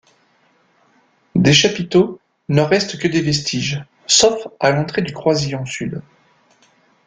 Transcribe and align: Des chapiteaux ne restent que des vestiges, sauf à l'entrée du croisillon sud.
Des 1.35 1.53
chapiteaux 1.53 2.19
ne 2.49 2.61
restent 2.61 2.97
que 2.97 3.07
des 3.07 3.21
vestiges, 3.21 3.85
sauf 4.07 4.47
à 4.59 4.71
l'entrée 4.71 5.03
du 5.03 5.13
croisillon 5.13 5.63
sud. 5.67 6.01